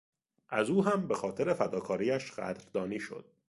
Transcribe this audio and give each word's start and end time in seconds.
از 0.49 0.69
او 0.69 0.85
هم 0.85 1.07
به 1.07 1.15
خاطر 1.15 1.53
فداکاریش 1.53 2.31
قدردانی 2.31 2.99
شد. 2.99 3.25